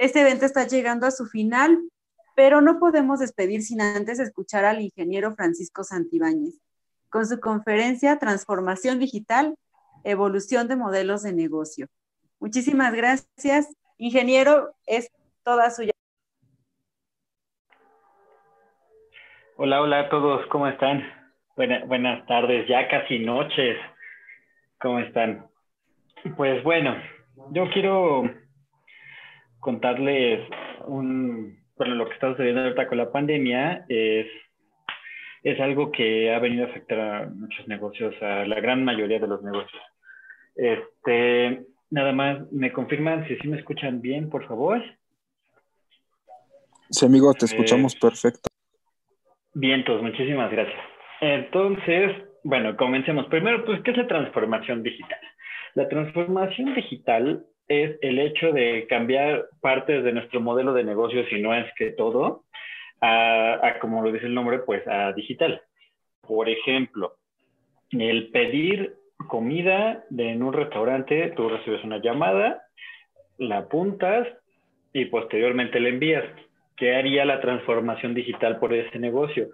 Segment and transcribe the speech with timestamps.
[0.00, 1.78] Este evento está llegando a su final,
[2.34, 6.58] pero no podemos despedir sin antes escuchar al ingeniero Francisco Santibáñez
[7.10, 9.56] con su conferencia Transformación Digital,
[10.02, 11.86] Evolución de Modelos de Negocio.
[12.38, 13.76] Muchísimas gracias.
[13.98, 15.10] Ingeniero, es
[15.44, 15.92] toda suya.
[19.58, 21.04] Hola, hola a todos, ¿cómo están?
[21.56, 23.76] buenas tardes, ya casi noches.
[24.80, 25.46] ¿Cómo están?
[26.38, 26.96] Pues bueno,
[27.50, 28.39] yo quiero
[29.60, 30.48] contarles
[30.86, 34.26] un, bueno, lo que está sucediendo ahorita con la pandemia es,
[35.42, 39.28] es algo que ha venido a afectar a muchos negocios, a la gran mayoría de
[39.28, 39.82] los negocios.
[40.56, 44.82] Este, nada más, ¿me confirman si sí me escuchan bien, por favor?
[46.90, 48.48] Sí, amigo, te escuchamos perfecto.
[49.54, 50.80] Bien, pues muchísimas gracias.
[51.20, 53.26] Entonces, bueno, comencemos.
[53.26, 55.18] Primero, pues, ¿qué es la transformación digital?
[55.74, 61.40] La transformación digital es el hecho de cambiar partes de nuestro modelo de negocio, si
[61.40, 62.42] no es que todo,
[63.00, 65.62] a, como lo dice el nombre, pues a digital.
[66.20, 67.14] Por ejemplo,
[67.92, 68.96] el pedir
[69.28, 72.60] comida en un restaurante, tú recibes una llamada,
[73.38, 74.26] la apuntas
[74.92, 76.24] y posteriormente la envías.
[76.76, 79.48] ¿Qué haría la transformación digital por ese negocio?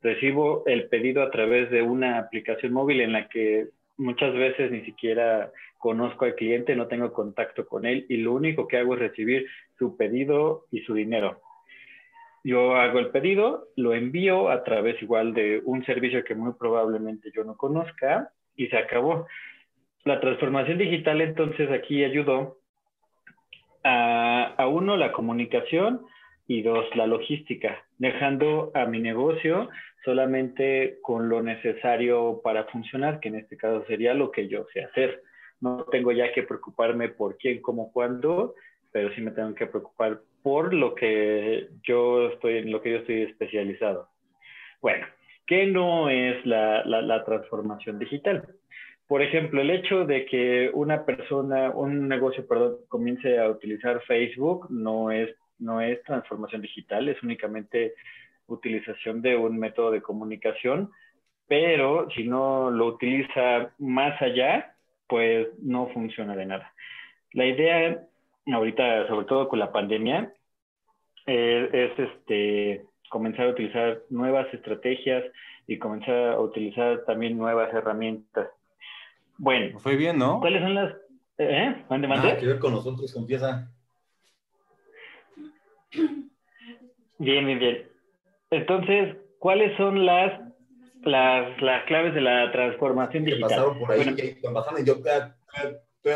[0.00, 3.66] Recibo el pedido a través de una aplicación móvil en la que
[4.00, 8.66] muchas veces ni siquiera conozco al cliente, no tengo contacto con él y lo único
[8.66, 9.46] que hago es recibir
[9.78, 11.40] su pedido y su dinero.
[12.42, 17.30] Yo hago el pedido, lo envío a través igual de un servicio que muy probablemente
[17.34, 19.26] yo no conozca y se acabó.
[20.04, 22.58] La transformación digital entonces aquí ayudó
[23.84, 26.00] a, a uno la comunicación
[26.50, 29.68] y dos la logística, dejando a mi negocio
[30.04, 34.82] solamente con lo necesario para funcionar, que en este caso sería lo que yo sé
[34.82, 35.22] hacer.
[35.60, 38.56] No tengo ya que preocuparme por quién, cómo, cuándo,
[38.90, 42.96] pero sí me tengo que preocupar por lo que yo estoy, en lo que yo
[42.96, 44.08] estoy especializado.
[44.82, 45.06] Bueno,
[45.46, 48.42] ¿qué no es la, la, la transformación digital?
[49.06, 54.66] Por ejemplo, el hecho de que una persona, un negocio, perdón, comience a utilizar Facebook
[54.68, 55.30] no es,
[55.60, 57.94] no es transformación digital, es únicamente
[58.46, 60.90] utilización de un método de comunicación,
[61.46, 64.74] pero si no lo utiliza más allá,
[65.08, 66.72] pues no funciona de nada.
[67.32, 68.00] La idea
[68.52, 70.32] ahorita, sobre todo con la pandemia,
[71.26, 75.24] eh, es este, comenzar a utilizar nuevas estrategias
[75.66, 78.48] y comenzar a utilizar también nuevas herramientas.
[79.38, 79.78] Bueno.
[79.78, 80.40] Fue bien, ¿no?
[80.40, 80.94] ¿Cuáles son las...
[81.38, 81.84] ¿Eh?
[81.88, 82.28] ¿Mande, mande?
[82.28, 83.70] Nada que ver con nosotros, confiesa.
[85.92, 87.88] Bien, bien, bien.
[88.50, 90.40] Entonces, ¿cuáles son las,
[91.02, 93.48] las, las claves de la transformación digital?
[93.48, 94.16] pasaron por ahí, bueno,
[94.78, 94.96] y yo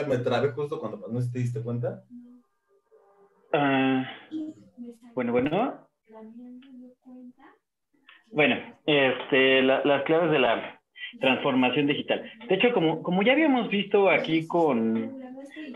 [0.08, 2.04] me trabé justo cuando no te diste cuenta.
[3.52, 4.02] Uh,
[5.14, 5.88] bueno, bueno.
[8.32, 8.56] Bueno,
[8.86, 10.80] este, la, las claves de la
[11.20, 12.28] transformación digital.
[12.48, 15.12] De hecho, como, como ya habíamos visto aquí con,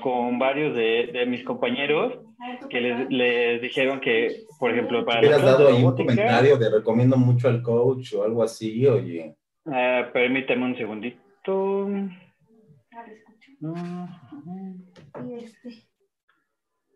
[0.02, 2.27] con varios de, de mis compañeros,
[2.70, 5.20] que les, les, dijeron que, por ejemplo, para...
[5.20, 9.34] ¿Hubieras dado ahí un comentario de recomiendo mucho al coach o algo así, oye?
[9.64, 11.88] Uh, permíteme un segundito.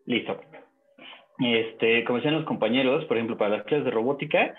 [0.05, 0.41] Listo.
[1.39, 4.55] Este, como decían los compañeros, por ejemplo, para las clases de robótica,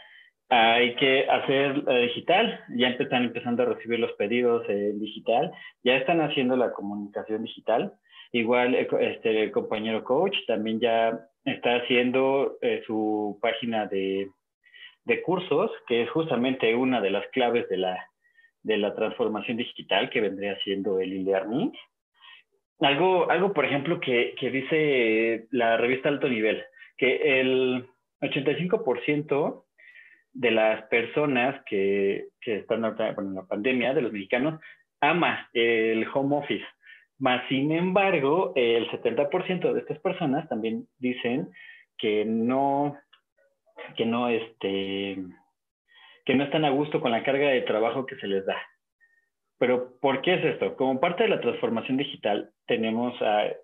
[0.49, 5.53] hay que hacer digital, ya están empezando a recibir los pedidos en digital,
[5.83, 7.95] ya están haciendo la comunicación digital.
[8.35, 14.29] Igual eh, este, el compañero coach también ya está haciendo eh, su página de,
[15.05, 17.97] de, cursos, que es justamente una de las claves de la,
[18.65, 21.73] de la transformación digital que vendría siendo el e-learning.
[22.81, 26.61] Algo, algo, por ejemplo, que, que dice la revista Alto Nivel,
[26.97, 27.87] que el
[28.21, 29.65] 85%
[30.33, 34.61] de las personas que, que están en la pandemia, de los mexicanos,
[35.01, 36.67] ama el home office.
[37.25, 41.49] Más sin embargo, el 70% de estas personas también dicen
[41.97, 42.99] que no,
[43.97, 45.17] que no, este,
[46.27, 48.59] que no están a gusto con la carga de trabajo que se les da.
[49.57, 50.77] Pero, ¿por qué es esto?
[50.77, 53.15] Como parte de la transformación digital, tenemos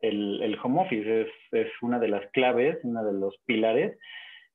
[0.01, 3.99] el, el, home office, es, es, una de las claves, uno de los pilares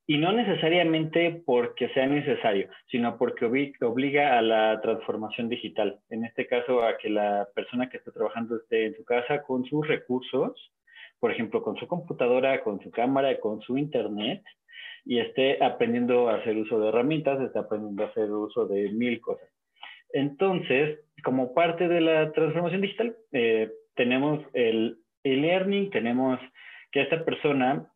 [0.07, 3.45] y no necesariamente porque sea necesario, sino porque
[3.81, 5.99] obliga a la transformación digital.
[6.09, 9.65] En este caso, a que la persona que está trabajando esté en su casa con
[9.65, 10.71] sus recursos,
[11.19, 14.43] por ejemplo, con su computadora, con su cámara, con su internet,
[15.05, 19.19] y esté aprendiendo a hacer uso de herramientas, esté aprendiendo a hacer uso de mil
[19.21, 19.49] cosas.
[20.13, 26.39] Entonces, como parte de la transformación digital, eh, tenemos el e-learning, tenemos
[26.91, 27.87] que esta persona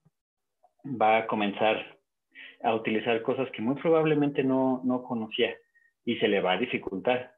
[0.83, 1.98] va a comenzar
[2.63, 5.55] a utilizar cosas que muy probablemente no, no conocía
[6.05, 7.31] y se le va a dificultar.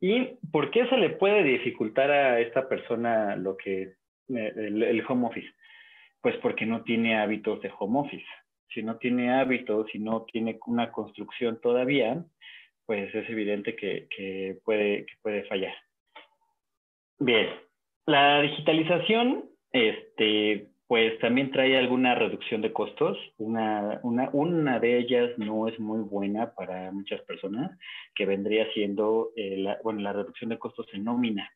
[0.00, 3.94] ¿Y por qué se le puede dificultar a esta persona lo que
[4.28, 5.48] el, el, home office?
[6.20, 8.26] Pues porque no tiene hábitos de home office.
[8.72, 12.24] Si no tiene hábitos, si no tiene una construcción todavía,
[12.86, 15.74] pues es evidente que, que puede, que puede fallar.
[17.18, 17.48] Bien,
[18.06, 23.18] la digitalización, este, pues también trae alguna reducción de costos.
[23.36, 27.78] Una, una, una, de ellas no es muy buena para muchas personas,
[28.14, 31.52] que vendría siendo eh, la, bueno, la reducción de costos en nómina,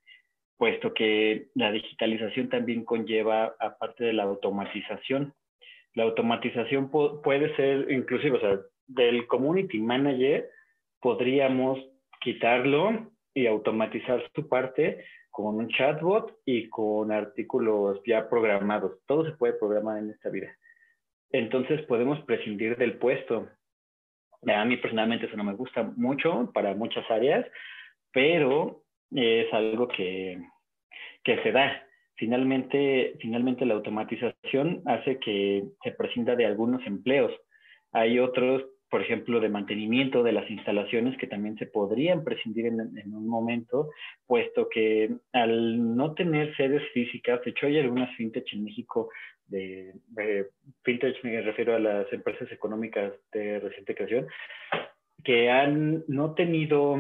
[0.59, 5.35] puesto que la digitalización también conlleva, aparte de la automatización,
[5.95, 10.49] la automatización puede ser inclusive, o sea, del community manager
[11.01, 11.79] podríamos
[12.21, 18.99] quitarlo y automatizar su parte con un chatbot y con artículos ya programados.
[19.07, 20.55] Todo se puede programar en esta vida.
[21.31, 23.49] Entonces podemos prescindir del puesto.
[24.47, 27.47] A mí personalmente eso no me gusta mucho para muchas áreas,
[28.13, 30.39] pero es algo que,
[31.25, 31.83] que se da.
[32.17, 37.33] Finalmente, finalmente la automatización hace que se prescinda de algunos empleos.
[37.93, 43.15] Hay otros por ejemplo, de mantenimiento de las instalaciones que también se podrían prescindir en,
[43.15, 43.89] un momento,
[44.27, 49.09] puesto que al no tener sedes físicas, de hecho hay algunas fintech en México,
[49.47, 49.95] de,
[50.83, 54.27] fintech me refiero a las empresas económicas de reciente creación,
[55.25, 56.99] que han no tenido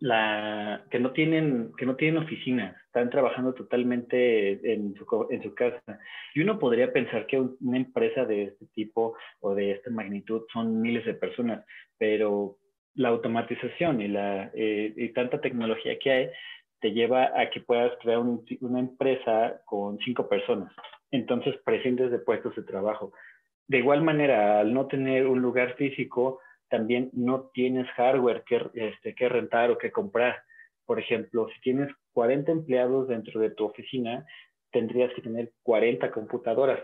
[0.00, 5.54] la que no tienen que no tienen oficinas, están trabajando totalmente en su, en su
[5.54, 5.98] casa.
[6.34, 10.80] Y uno podría pensar que una empresa de este tipo o de esta magnitud son
[10.80, 11.64] miles de personas,
[11.98, 12.56] pero
[12.94, 16.30] la automatización y la eh, y tanta tecnología que hay
[16.80, 20.72] te lleva a que puedas crear una empresa con cinco personas.
[21.10, 23.12] Entonces prescindes de puestos de trabajo.
[23.68, 29.14] De igual manera, al no tener un lugar físico, también no tienes hardware que, este,
[29.14, 30.42] que rentar o que comprar.
[30.86, 34.24] Por ejemplo, si tienes 40 empleados dentro de tu oficina,
[34.70, 36.80] tendrías que tener 40 computadoras.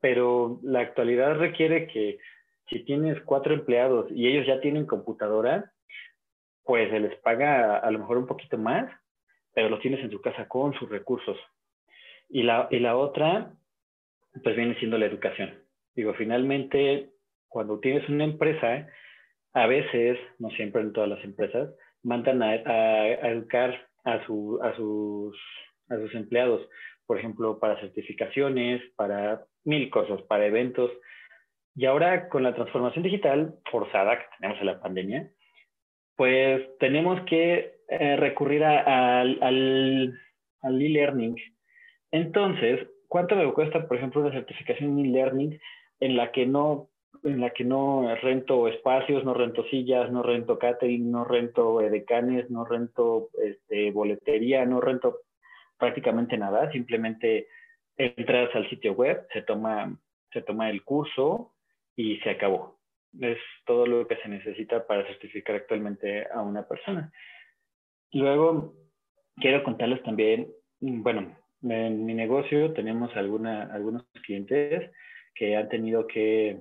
[0.00, 2.18] Pero la actualidad requiere que
[2.68, 5.72] si tienes cuatro empleados y ellos ya tienen computadora,
[6.64, 8.90] pues se les paga a lo mejor un poquito más,
[9.54, 11.38] pero los tienes en su casa con sus recursos.
[12.28, 13.52] Y la, y la otra,
[14.42, 15.54] pues viene siendo la educación.
[15.94, 17.10] Digo, finalmente,
[17.48, 18.86] cuando tienes una empresa,
[19.54, 21.70] a veces, no siempre en todas las empresas,
[22.02, 22.54] mandan a,
[23.28, 23.74] educar
[24.04, 25.36] a, su, a, sus,
[25.88, 26.68] a sus empleados,
[27.06, 30.90] por ejemplo, para certificaciones, para mil cosas, para eventos.
[31.74, 35.30] Y ahora con la transformación digital forzada que tenemos en la pandemia,
[36.16, 40.20] pues tenemos que eh, recurrir al
[40.62, 41.36] e-learning.
[42.10, 45.58] Entonces, ¿cuánto me cuesta, por ejemplo, una certificación e-learning
[46.00, 46.90] en la que no
[47.24, 52.50] en la que no rento espacios, no rento sillas, no rento catering, no rento edecanes,
[52.50, 55.20] no rento este, boletería, no rento
[55.78, 57.48] prácticamente nada, simplemente
[57.96, 59.98] entras al sitio web, se toma,
[60.32, 61.54] se toma el curso
[61.96, 62.78] y se acabó.
[63.20, 67.12] Es todo lo que se necesita para certificar actualmente a una persona.
[68.12, 68.74] Luego,
[69.36, 70.48] quiero contarles también,
[70.80, 74.90] bueno, en mi negocio tenemos alguna, algunos clientes
[75.34, 76.60] que han tenido que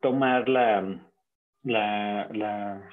[0.00, 0.98] tomar la,
[1.62, 2.90] la,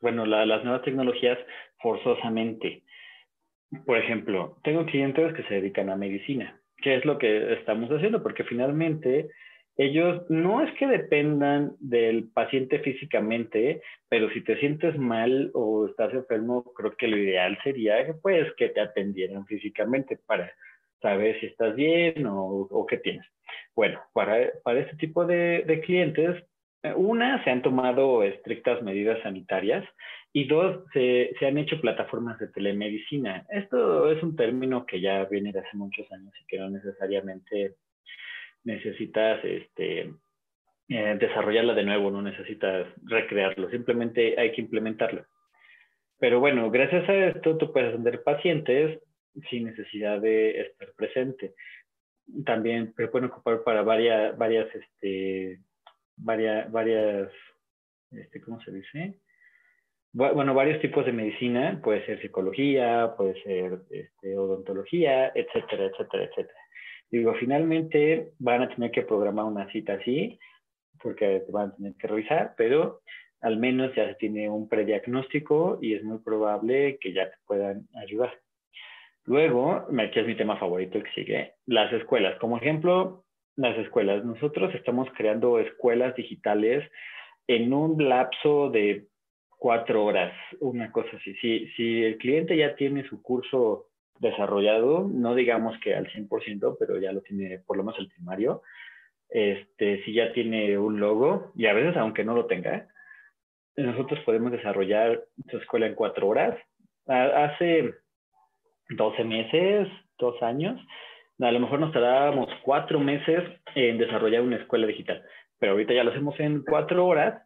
[0.00, 1.38] bueno, las nuevas tecnologías
[1.80, 2.82] forzosamente.
[3.84, 6.60] Por ejemplo, tengo clientes que se dedican a medicina.
[6.78, 8.22] ¿Qué es lo que estamos haciendo?
[8.22, 9.28] Porque finalmente
[9.76, 16.12] ellos no es que dependan del paciente físicamente, pero si te sientes mal o estás
[16.14, 20.52] enfermo, creo que lo ideal sería que, pues, que te atendieran físicamente para
[21.00, 23.26] saber si estás bien o, o qué tienes.
[23.74, 26.44] Bueno, para, para este tipo de, de clientes,
[26.82, 29.84] eh, una, se han tomado estrictas medidas sanitarias
[30.32, 33.46] y dos, se, se, han hecho plataformas de telemedicina.
[33.50, 37.74] Esto es un término que ya viene de hace muchos años y que no necesariamente
[38.64, 40.12] necesitas este,
[40.88, 45.24] eh, desarrollarla de nuevo, no necesitas recrearlo, simplemente hay que implementarlo.
[46.18, 49.00] Pero bueno, gracias a esto tú puedes atender pacientes
[49.50, 51.54] sin necesidad de estar presente
[52.44, 55.60] también se pueden ocupar para varias, varias, este,
[56.16, 57.30] varias, varias,
[58.10, 59.14] este, ¿cómo se dice?
[60.12, 66.58] Bueno, varios tipos de medicina, puede ser psicología, puede ser este, odontología, etcétera, etcétera, etcétera.
[67.10, 70.38] Digo, finalmente van a tener que programar una cita así,
[71.02, 73.02] porque van a tener que revisar, pero
[73.40, 77.86] al menos ya se tiene un prediagnóstico y es muy probable que ya te puedan
[77.94, 78.32] ayudar.
[79.28, 82.38] Luego, aquí es mi tema favorito que sigue, las escuelas.
[82.38, 83.24] Como ejemplo,
[83.56, 84.24] las escuelas.
[84.24, 86.90] Nosotros estamos creando escuelas digitales
[87.46, 89.06] en un lapso de
[89.50, 91.34] cuatro horas, una cosa así.
[91.42, 96.98] Si, si el cliente ya tiene su curso desarrollado, no digamos que al 100%, pero
[96.98, 98.62] ya lo tiene por lo menos el primario,
[99.28, 102.88] este, si ya tiene un logo, y a veces aunque no lo tenga,
[103.76, 106.56] nosotros podemos desarrollar su escuela en cuatro horas.
[107.06, 107.94] Hace
[108.90, 110.80] 12 meses, dos años,
[111.40, 115.22] a lo mejor nos tardábamos cuatro meses en desarrollar una escuela digital,
[115.58, 117.42] pero ahorita ya lo hacemos en cuatro horas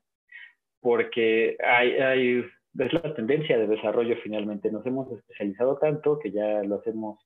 [0.80, 2.44] porque hay, hay,
[2.78, 4.72] es la tendencia de desarrollo finalmente.
[4.72, 7.18] Nos hemos especializado tanto que ya lo hacemos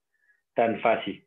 [0.55, 1.25] tan fácil.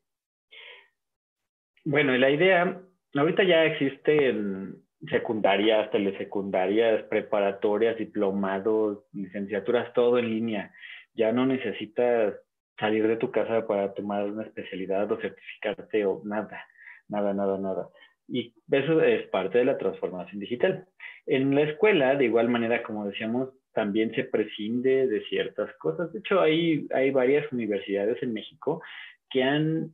[1.85, 2.81] Bueno, y la idea,
[3.15, 4.75] ahorita ya existen
[5.09, 10.73] secundarias, telesecundarias, preparatorias, diplomados, licenciaturas, todo en línea.
[11.13, 12.35] Ya no necesitas
[12.79, 16.65] salir de tu casa para tomar una especialidad o certificarte o nada,
[17.07, 17.89] nada, nada, nada.
[18.27, 20.85] Y eso es parte de la transformación digital.
[21.25, 26.11] En la escuela, de igual manera, como decíamos, también se prescinde de ciertas cosas.
[26.13, 28.81] De hecho, hay, hay varias universidades en México
[29.29, 29.91] que han,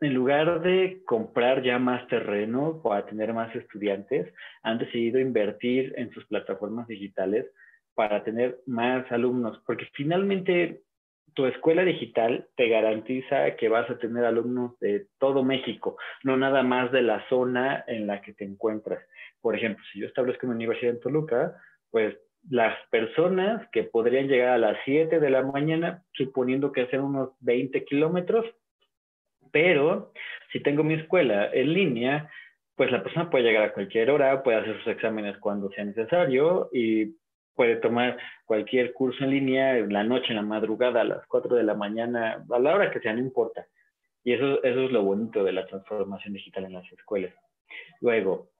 [0.00, 6.10] en lugar de comprar ya más terreno para tener más estudiantes, han decidido invertir en
[6.12, 7.46] sus plataformas digitales
[7.94, 10.82] para tener más alumnos, porque finalmente
[11.34, 16.62] tu escuela digital te garantiza que vas a tener alumnos de todo México, no nada
[16.62, 19.02] más de la zona en la que te encuentras.
[19.40, 21.54] Por ejemplo, si yo establezco una universidad en Toluca,
[21.90, 22.16] pues
[22.50, 27.30] las personas que podrían llegar a las 7 de la mañana, suponiendo que hacen unos
[27.40, 28.46] 20 kilómetros,
[29.52, 30.12] pero
[30.52, 32.30] si tengo mi escuela en línea,
[32.74, 36.68] pues la persona puede llegar a cualquier hora, puede hacer sus exámenes cuando sea necesario
[36.72, 37.14] y
[37.54, 41.56] puede tomar cualquier curso en línea en la noche, en la madrugada, a las 4
[41.56, 43.66] de la mañana, a la hora que sea, no importa.
[44.24, 47.34] Y eso, eso es lo bonito de la transformación digital en las escuelas.
[48.00, 48.50] Luego,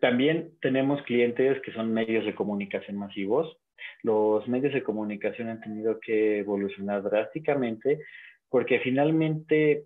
[0.00, 3.56] también tenemos clientes que son medios de comunicación masivos.
[4.02, 8.00] Los medios de comunicación han tenido que evolucionar drásticamente
[8.48, 9.84] porque finalmente,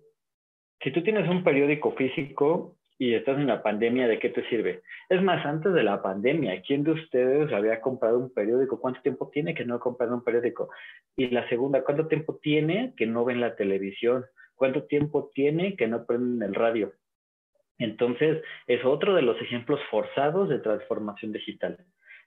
[0.81, 4.81] si tú tienes un periódico físico, y estás en la pandemia, ¿de qué te sirve?
[5.07, 8.81] Es más, antes de la pandemia, ¿quién de ustedes había comprado un periódico?
[8.81, 10.69] ¿Cuánto tiempo tiene que no ha comprado un periódico?
[11.15, 14.25] Y la segunda, ¿cuánto tiempo tiene que no ven la televisión?
[14.53, 16.91] ¿Cuánto tiempo tiene que no prenden el radio?
[17.77, 21.77] Entonces, es otro de los ejemplos forzados de transformación digital.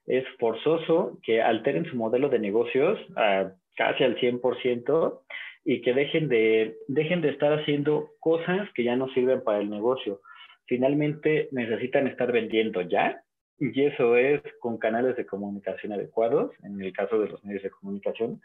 [0.07, 5.21] Es forzoso que alteren su modelo de negocios a casi al 100%
[5.67, 9.69] y que dejen de, dejen de estar haciendo cosas que ya no sirven para el
[9.69, 10.23] negocio
[10.67, 13.23] finalmente necesitan estar vendiendo ya,
[13.59, 17.71] y eso es con canales de comunicación adecuados, en el caso de los medios de
[17.71, 18.41] comunicación,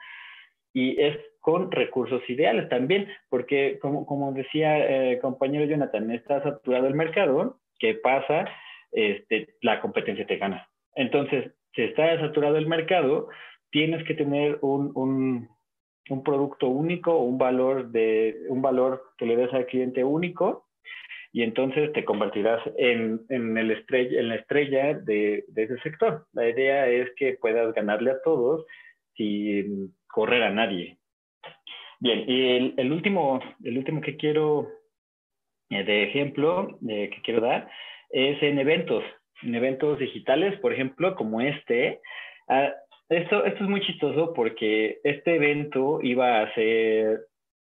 [0.74, 4.78] y es con recursos ideales también, porque como, como decía
[5.12, 8.48] eh, compañero Jonathan, está saturado el mercado, ¿qué pasa?
[8.92, 10.70] Este, la competencia te gana.
[10.96, 13.30] Entonces, si está saturado el mercado,
[13.72, 15.50] tienes que tener un, un,
[16.10, 20.67] un producto único, un valor, de, un valor que le des al cliente único
[21.34, 26.25] y entonces te convertirás en, en, el estrella, en la estrella de, ese sector.
[26.34, 28.65] La idea es que puedas ganarle a todos
[29.15, 30.98] sin correr a nadie.
[32.00, 34.67] Bien, y el, el último, el último que quiero,
[35.69, 37.69] eh, de ejemplo, eh, que quiero dar,
[38.10, 39.03] es en eventos,
[39.41, 42.01] en eventos digitales, por ejemplo, como este.
[42.48, 42.72] Ah,
[43.10, 47.22] esto, esto es muy chistoso porque este evento iba a ser,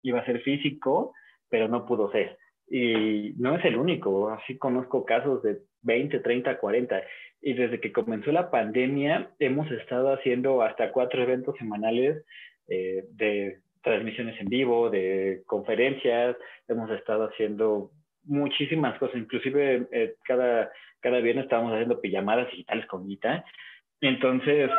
[0.03, 1.13] iba a ser físico,
[1.49, 2.37] pero no pudo ser.
[2.73, 7.03] Y no es el único, así conozco casos de 20, 30, 40.
[7.41, 12.23] Y desde que comenzó la pandemia hemos estado haciendo hasta cuatro eventos semanales
[12.69, 16.37] eh, de transmisiones en vivo, de conferencias,
[16.69, 17.91] hemos estado haciendo
[18.23, 23.43] muchísimas cosas, inclusive eh, cada, cada viernes estábamos haciendo pijamadas digitales con Gita.
[23.99, 24.69] Entonces,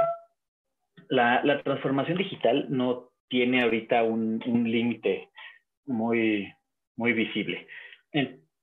[1.10, 5.28] la, la transformación digital no tiene ahorita un, un límite
[5.84, 6.50] muy,
[6.96, 7.66] muy visible.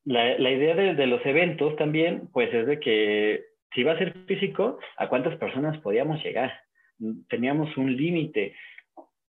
[0.06, 3.44] La, la idea de, de, los eventos también, pues es de que
[3.74, 6.52] si va a ser físico, ¿a cuántas personas podíamos llegar?
[7.30, 8.56] Teníamos un límite.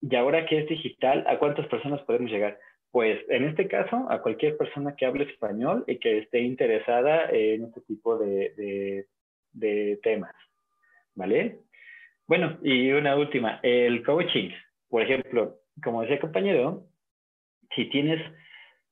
[0.01, 2.59] Y ahora que es digital, ¿a cuántas personas podemos llegar?
[2.91, 7.65] Pues en este caso, a cualquier persona que hable español y que esté interesada en
[7.65, 9.05] este tipo de, de,
[9.53, 10.33] de temas.
[11.15, 11.59] ¿Vale?
[12.27, 14.51] Bueno, y una última, el coaching.
[14.89, 16.83] Por ejemplo, como decía el compañero,
[17.75, 18.21] si tienes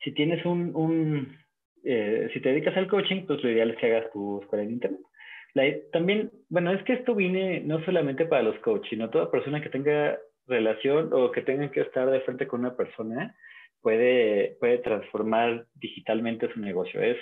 [0.05, 1.35] si tienes un, un
[1.83, 4.71] eh, si te dedicas al coaching, pues lo ideal es que hagas tu escuela en
[4.71, 5.01] internet.
[5.91, 9.69] también, bueno, es que esto viene no solamente para los coaches, sino toda persona que
[9.69, 13.35] tenga relación o que tenga que estar de frente con una persona
[13.81, 17.01] puede, puede transformar digitalmente su negocio.
[17.01, 17.17] Es,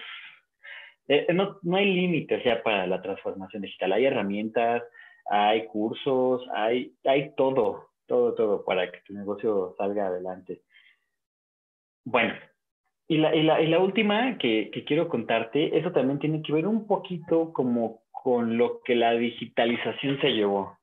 [1.08, 3.94] eh, no, no hay límites ya para la transformación digital.
[3.94, 4.84] Hay herramientas,
[5.26, 10.62] hay cursos, hay, hay todo, todo, todo para que tu negocio salga adelante.
[12.06, 12.34] Bueno,
[13.08, 16.68] y la, y la, y la última que, quiero contarte, eso también tiene que ver
[16.68, 20.78] un poquito como con lo que la digitalización se llevó.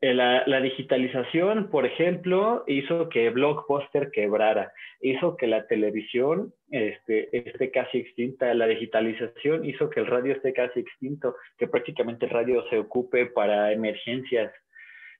[0.00, 7.34] Eh, la, la, digitalización, por ejemplo, hizo que Blockbuster quebrara, hizo que la televisión este,
[7.36, 12.32] esté casi extinta, la digitalización hizo que el radio esté casi extinto, que prácticamente el
[12.32, 14.52] radio se ocupe para emergencias,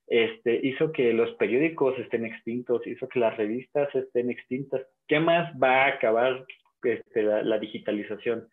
[0.07, 4.81] este, hizo que los periódicos estén extintos, hizo que las revistas estén extintas.
[5.07, 6.45] ¿Qué más va a acabar
[6.83, 8.47] este, la, la digitalización?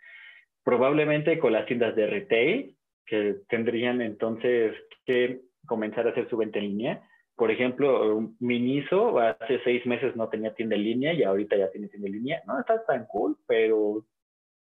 [0.65, 6.59] Probablemente con las tiendas de retail, que tendrían entonces que comenzar a hacer su venta
[6.59, 7.03] en línea.
[7.37, 11.89] Por ejemplo, Miniso hace seis meses no tenía tienda en línea y ahorita ya tiene
[11.89, 12.43] tienda en línea.
[12.47, 14.05] No está tan cool, pero,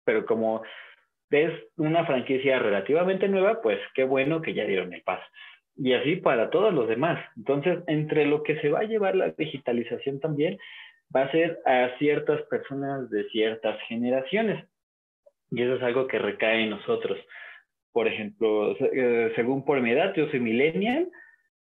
[0.03, 0.63] pero como
[1.29, 5.25] es una franquicia relativamente nueva, pues qué bueno que ya dieron el paso.
[5.77, 7.23] Y así para todos los demás.
[7.35, 10.57] Entonces, entre lo que se va a llevar la digitalización también,
[11.13, 14.65] va a ser a ciertas personas de ciertas generaciones.
[15.51, 17.17] Y eso es algo que recae en nosotros.
[17.91, 21.09] Por ejemplo, eh, según por mi edad, yo soy millennial,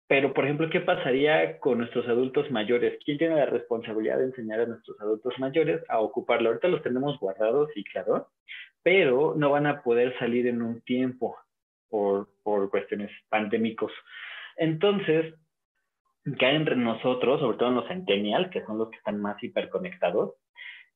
[0.06, 2.98] pero por ejemplo, ¿qué pasaría con nuestros adultos mayores?
[3.04, 6.48] ¿Quién tiene la responsabilidad de enseñar a nuestros adultos mayores a ocuparlo?
[6.48, 8.28] Ahorita los tenemos guardados, sí, claro,
[8.82, 11.36] pero no van a poder salir en un tiempo
[11.94, 13.92] por, por cuestiones pandémicos.
[14.56, 15.32] Entonces,
[16.40, 20.34] caen entre nosotros, sobre todo en los centennials, que son los que están más hiperconectados,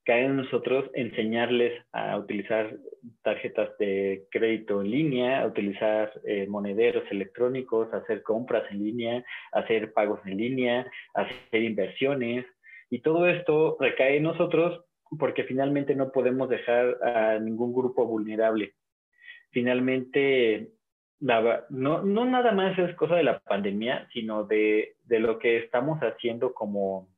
[0.04, 2.76] cae en nosotros enseñarles a utilizar
[3.22, 9.24] tarjetas de crédito en línea, a utilizar eh, monederos electrónicos, a hacer compras en línea,
[9.52, 12.44] a hacer pagos en línea, a hacer inversiones.
[12.90, 14.84] Y todo esto recae en nosotros
[15.16, 18.74] porque finalmente no podemos dejar a ningún grupo vulnerable.
[19.52, 20.72] Finalmente,
[21.20, 25.98] no, no nada más es cosa de la pandemia, sino de, de lo que estamos
[26.00, 27.08] haciendo como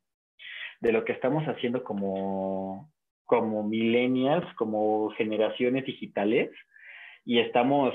[0.81, 2.91] de lo que estamos haciendo como,
[3.25, 6.51] como millennials, como generaciones digitales,
[7.25, 7.95] y estamos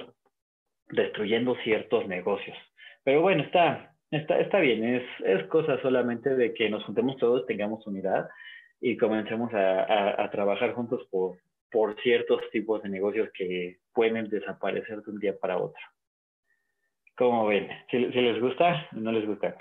[0.89, 2.57] destruyendo ciertos negocios.
[3.03, 7.45] Pero bueno, está, está, está bien, es, es cosa solamente de que nos juntemos todos,
[7.47, 8.29] tengamos unidad
[8.79, 11.37] y comencemos a, a, trabajar juntos por,
[11.71, 15.81] por ciertos tipos de negocios que pueden desaparecer de un día para otro.
[17.17, 17.69] ¿Cómo ven?
[17.89, 19.57] ¿Si, si les gusta o no les gusta?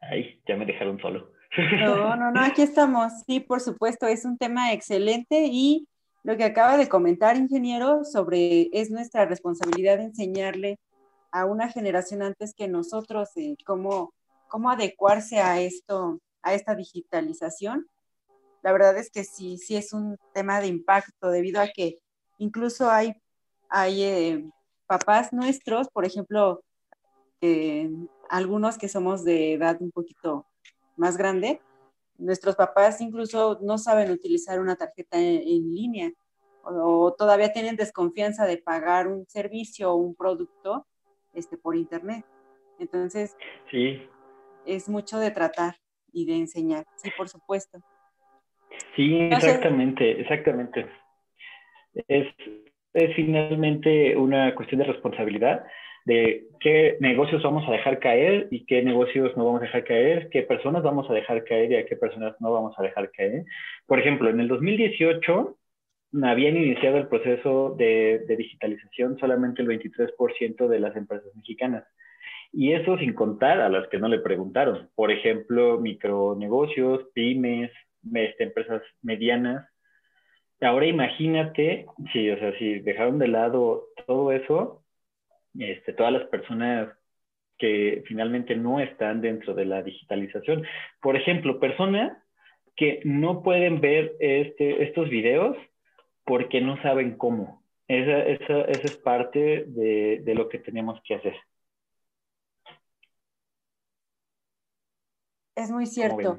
[0.00, 1.32] Ay, ya me dejaron solo.
[1.80, 3.12] No, no, no, aquí estamos.
[3.26, 5.88] Sí, por supuesto, es un tema excelente y
[6.22, 10.78] lo que acaba de comentar, ingeniero, sobre es nuestra responsabilidad enseñarle
[11.32, 14.12] a una generación antes que nosotros eh, cómo,
[14.48, 17.86] cómo adecuarse a esto, a esta digitalización.
[18.62, 21.98] La verdad es que sí, sí es un tema de impacto debido a que
[22.38, 23.14] incluso hay,
[23.68, 24.50] hay eh,
[24.86, 26.62] papás nuestros, por ejemplo,
[27.40, 27.90] eh,
[28.28, 30.46] algunos que somos de edad un poquito
[30.96, 31.60] más grande,
[32.18, 36.10] nuestros papás incluso no saben utilizar una tarjeta en, línea
[36.62, 40.86] o, todavía tienen desconfianza de pagar un servicio o un producto
[41.32, 42.26] este, por internet.
[42.78, 43.36] Entonces,
[43.70, 44.02] sí.
[44.66, 45.76] es mucho de tratar
[46.12, 47.78] y de enseñar, sí, por supuesto.
[48.96, 50.86] Sí, exactamente, exactamente.
[52.08, 52.26] Es,
[52.98, 55.64] es finalmente una cuestión de responsabilidad
[56.04, 60.28] de qué negocios vamos a dejar caer y qué negocios no vamos a dejar caer,
[60.30, 63.44] qué personas vamos a dejar caer y a qué personas no vamos a dejar caer.
[63.86, 65.58] Por ejemplo, en el 2018
[66.22, 71.84] habían iniciado el proceso de, digitalización solamente el 23% de las empresas mexicanas.
[72.52, 74.88] Y eso sin contar a las que no le preguntaron.
[74.94, 77.70] Por ejemplo, micronegocios, pymes,
[78.14, 79.68] este, empresas medianas.
[80.60, 84.82] Ahora imagínate, sí, o sea, si dejaron de lado todo eso,
[85.56, 86.88] este, todas las personas
[87.58, 90.64] que finalmente no están dentro de la digitalización.
[91.00, 92.16] Por ejemplo, personas
[92.76, 95.56] que no pueden ver este, estos videos
[96.24, 97.62] porque no saben cómo.
[97.88, 101.34] Esa, esa, esa es parte de, de, lo que tenemos que hacer.
[105.56, 106.38] Es muy cierto.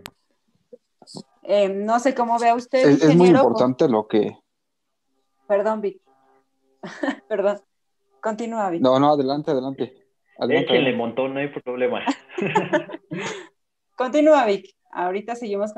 [1.43, 2.87] Eh, no sé cómo vea usted.
[2.87, 4.37] Es, es muy importante lo que...
[5.47, 5.99] Perdón, Vic.
[7.27, 7.59] Perdón.
[8.21, 8.81] Continúa, Vic.
[8.81, 9.95] No, no, adelante, adelante.
[10.37, 12.01] adelante Échale montón, no hay problema.
[13.95, 14.75] Continúa, Vic.
[14.91, 15.73] Ahorita seguimos.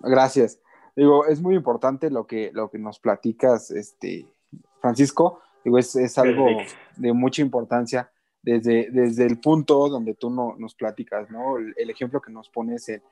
[0.00, 0.60] Gracias.
[0.94, 4.26] Digo, es muy importante lo que, lo que nos platicas, este,
[4.80, 5.40] Francisco.
[5.64, 6.46] Digo, es, es algo
[6.96, 8.10] de mucha importancia
[8.42, 11.56] desde, desde el punto donde tú no, nos platicas, ¿no?
[11.56, 13.02] El, el, ejemplo que nos pones en,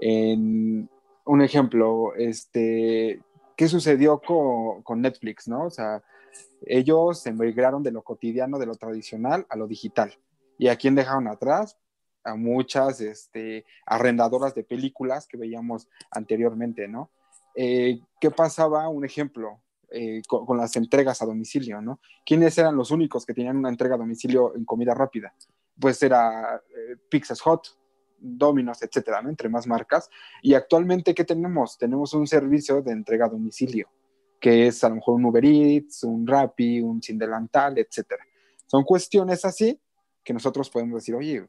[0.00, 0.88] en,
[1.24, 3.22] un ejemplo, este,
[3.56, 5.66] ¿qué sucedió con, Netflix, no?
[5.66, 6.02] O sea,
[6.66, 10.14] ellos se migraron de lo cotidiano, de lo tradicional, a lo digital.
[10.58, 11.76] ¿Y a quién dejaron atrás?
[12.22, 17.10] A muchas este, arrendadoras de películas que veíamos anteriormente, ¿no?
[17.54, 18.88] Eh, ¿Qué pasaba?
[18.88, 22.00] Un ejemplo, eh, con, las entregas a domicilio, ¿no?
[22.24, 25.34] ¿Quiénes eran los únicos que tenían una entrega a domicilio en comida rápida?
[25.78, 27.68] Pues era eh, Pizzas Hot,
[28.24, 29.20] Domino's, etcétera.
[29.20, 30.08] Entre más marcas.
[30.42, 31.78] Y actualmente, ¿qué tenemos?
[31.78, 33.88] Tenemos un servicio de entrega a domicilio
[34.44, 38.22] que es a lo mejor un Uber Eats, un Rappi, un Sin Delantal, etcétera.
[38.66, 39.80] Son cuestiones así
[40.22, 41.46] que nosotros podemos decir, oye,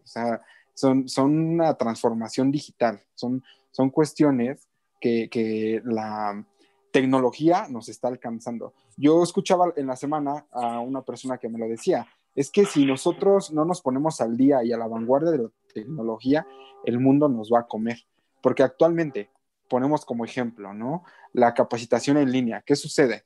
[0.73, 4.69] son, son una transformación digital, son, son cuestiones
[5.01, 6.45] que, que la
[6.91, 8.73] tecnología nos está alcanzando.
[8.95, 12.85] Yo escuchaba en la semana a una persona que me lo decía, es que si
[12.85, 16.47] nosotros no nos ponemos al día y a la vanguardia de la tecnología,
[16.85, 17.99] el mundo nos va a comer.
[18.41, 19.29] Porque actualmente,
[19.67, 21.03] ponemos como ejemplo, ¿no?
[21.33, 22.63] La capacitación en línea.
[22.65, 23.25] ¿Qué sucede?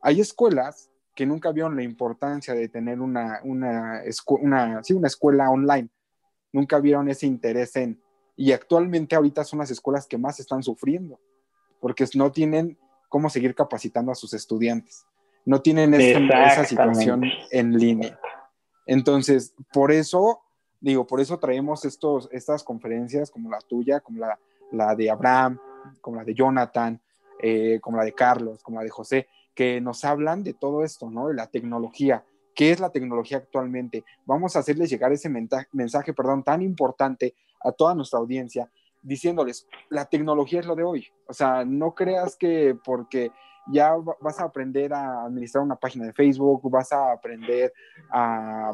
[0.00, 4.02] Hay escuelas que nunca vieron la importancia de tener una, una,
[4.40, 5.88] una, sí, una escuela online.
[6.52, 8.00] Nunca vieron ese interés en...
[8.36, 11.18] Y actualmente ahorita son las escuelas que más están sufriendo,
[11.80, 15.04] porque no tienen cómo seguir capacitando a sus estudiantes.
[15.44, 18.20] No tienen esa situación en línea.
[18.86, 20.42] Entonces, por eso,
[20.80, 24.38] digo, por eso traemos estos, estas conferencias como la tuya, como la,
[24.72, 25.58] la de Abraham,
[26.00, 27.00] como la de Jonathan,
[27.40, 31.10] eh, como la de Carlos, como la de José, que nos hablan de todo esto,
[31.10, 31.28] ¿no?
[31.28, 32.24] De la tecnología.
[32.54, 34.04] ¿Qué es la tecnología actualmente?
[34.24, 38.70] Vamos a hacerles llegar ese mensaje, perdón, tan importante a toda nuestra audiencia,
[39.02, 41.06] diciéndoles, la tecnología es lo de hoy.
[41.26, 43.30] O sea, no creas que porque
[43.70, 47.72] ya vas a aprender a administrar una página de Facebook, vas a aprender
[48.10, 48.72] a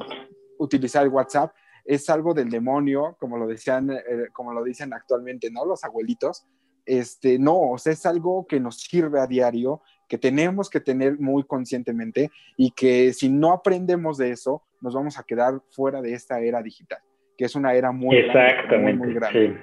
[0.58, 1.52] utilizar el WhatsApp,
[1.84, 5.64] es algo del demonio, como lo decían, eh, como lo dicen actualmente, ¿no?
[5.64, 6.46] Los abuelitos,
[6.86, 11.18] este, no, o sea, es algo que nos sirve a diario, que tenemos que tener
[11.18, 16.12] muy conscientemente y que si no aprendemos de eso, nos vamos a quedar fuera de
[16.12, 16.98] esta era digital,
[17.38, 19.58] que es una era muy, Exactamente, muy, grande.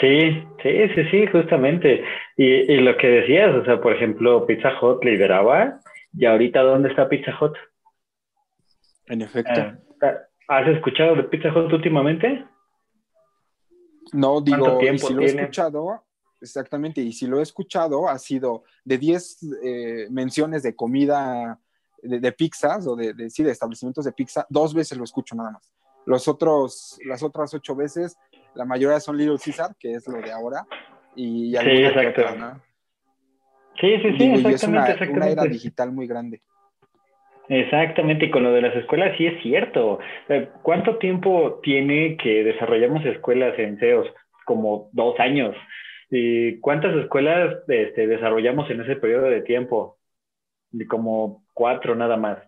[0.00, 0.42] Sí.
[0.62, 0.88] sí.
[0.94, 2.02] sí, sí, justamente.
[2.36, 5.80] Y, lo que decías, o sea, por ejemplo, Pizza Hut lideraba,
[6.12, 7.56] y ahorita, ¿dónde está Pizza Hut?
[9.06, 9.60] En efecto.
[9.60, 10.16] Eh,
[10.48, 12.44] ¿Has escuchado de Pizza Hut últimamente?
[14.14, 16.02] No, digo, y si lo he escuchado,
[16.40, 21.60] exactamente, y si lo he escuchado, ha sido de 10 eh, menciones de comida,
[22.02, 25.70] de, pizzas o de, sí, de establecimientos de pizza, dos veces lo escucho nada más.
[26.06, 28.16] Los otros, las otras ocho veces,
[28.54, 30.66] la mayoría son Little Caesar, que es lo de ahora,
[31.14, 32.22] y sí, exacto.
[33.78, 36.40] Sí, sí, sí, exactamente, es una, una era digital muy grande.
[37.48, 39.98] Exactamente, y con lo de las escuelas sí es cierto.
[40.62, 44.08] ¿Cuánto tiempo tiene que desarrollamos escuelas en CEOs?
[44.44, 45.56] Como dos años.
[46.10, 49.96] ¿Y cuántas escuelas este, desarrollamos en ese periodo de tiempo?
[50.88, 52.38] Como cuatro nada más.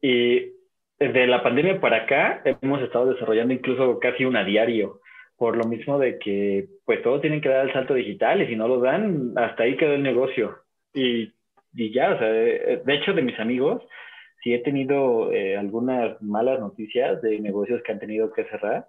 [0.00, 0.52] Y
[1.00, 5.00] desde la pandemia para acá hemos estado desarrollando incluso casi una diario,
[5.36, 8.56] por lo mismo de que pues todos tienen que dar el salto digital y si
[8.56, 10.58] no lo dan, hasta ahí quedó el negocio.
[10.94, 11.32] Y,
[11.74, 13.82] y ya, o sea, de hecho de mis amigos,
[14.48, 18.86] sí he tenido eh, algunas malas noticias de negocios que han tenido que cerrar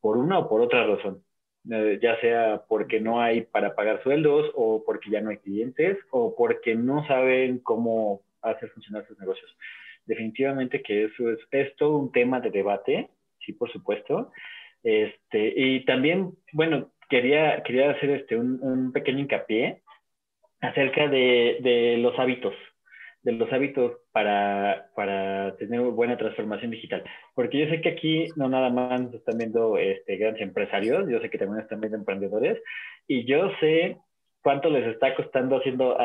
[0.00, 1.22] por una o por otra razón.
[1.70, 5.98] Eh, ya sea porque no hay para pagar sueldos o porque ya no hay clientes
[6.10, 9.54] o porque no saben cómo hacer funcionar sus negocios.
[10.06, 13.10] Definitivamente que eso es, es todo un tema de debate,
[13.44, 14.32] sí, por supuesto.
[14.82, 19.82] Este, y también, bueno, quería, quería hacer este, un, un pequeño hincapié
[20.60, 22.54] acerca de, de los hábitos
[23.22, 27.04] de los hábitos para, para tener buena transformación digital.
[27.34, 31.30] Porque yo sé que aquí no nada más están viendo este, grandes empresarios, yo sé
[31.30, 32.60] que también están viendo emprendedores,
[33.06, 33.96] y yo sé
[34.42, 35.96] cuánto les está costando haciendo,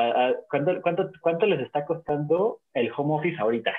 [0.49, 3.73] cuánto, cuánto, cuánto les está costando el home office ahorita.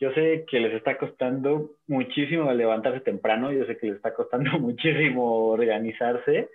[0.00, 4.50] Yo sé que les está costando muchísimo levantarse temprano, yo sé que les está costando
[4.58, 6.48] muchísimo organizarse,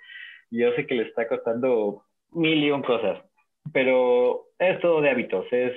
[0.52, 3.24] yo sé que les está costando mil y un cosas,
[3.72, 5.74] pero es todo de hábitos, es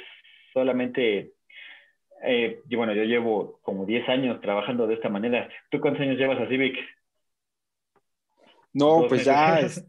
[0.53, 1.35] solamente,
[2.23, 5.49] eh, y bueno, yo llevo como 10 años trabajando de esta manera.
[5.71, 6.77] ¿Tú cuántos años llevas así, Vic?
[8.73, 9.85] No, pues ya es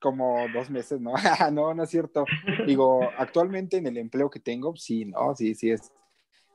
[0.00, 1.14] como dos meses, ¿no?
[1.52, 2.24] no, no es cierto.
[2.66, 5.92] Digo, actualmente en el empleo que tengo, sí, no, sí, sí es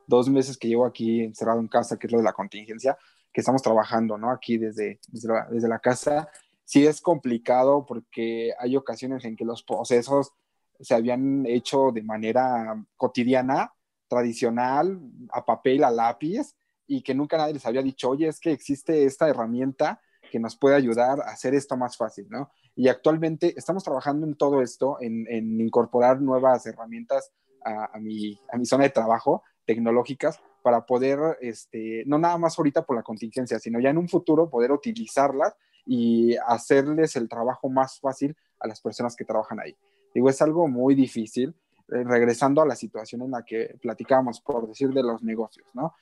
[0.05, 2.97] dos meses que llevo aquí encerrado en casa, que es lo de la contingencia,
[3.31, 4.31] que estamos trabajando, ¿no?
[4.31, 6.29] Aquí desde, desde, la, desde la casa.
[6.63, 10.33] Sí es complicado porque hay ocasiones en que los procesos
[10.79, 13.73] se habían hecho de manera cotidiana,
[14.07, 14.99] tradicional,
[15.31, 16.55] a papel, a lápiz,
[16.87, 20.57] y que nunca nadie les había dicho, oye, es que existe esta herramienta que nos
[20.57, 22.49] puede ayudar a hacer esto más fácil, ¿no?
[22.75, 25.27] Y actualmente estamos trabajando en todo esto, en,
[25.61, 27.31] incorporar nuevas herramientas
[27.63, 32.57] a, a, mi, a mi zona de trabajo tecnológicas para poder, este, no nada más
[32.57, 37.69] ahorita por la contingencia, sino ya en un futuro poder utilizarlas y hacerles el trabajo
[37.69, 39.75] más fácil a las personas que trabajan ahí.
[40.13, 41.53] Digo, es algo muy difícil,
[41.89, 45.93] eh, regresando a la situación en la que platicamos, por decir, de los negocios, ¿no?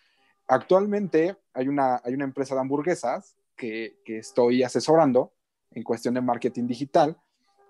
[0.48, 5.34] Actualmente hay una, hay una empresa de hamburguesas que, que estoy asesorando
[5.72, 7.18] en cuestión de marketing digital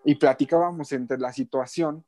[0.05, 2.05] y platicábamos entre la situación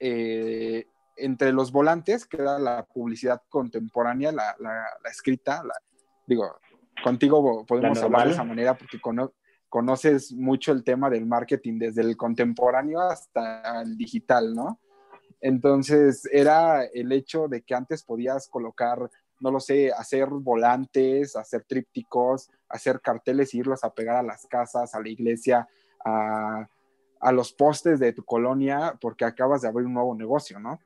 [0.00, 5.74] eh, entre los volantes, que era la publicidad contemporánea, la, la, la escrita, la,
[6.26, 6.58] digo,
[7.04, 9.32] contigo podemos hablar de esa manera porque cono
[9.72, 14.78] conoces mucho el tema del marketing desde el contemporáneo hasta el digital, ¿no?
[15.40, 21.64] Entonces era el hecho de que antes podías colocar, no lo sé, hacer volantes, hacer
[21.64, 25.66] trípticos, hacer carteles y irlos a pegar a las casas, a la iglesia,
[26.04, 26.68] a,
[27.20, 30.80] a los postes de tu colonia, porque acabas de abrir un nuevo negocio, ¿no?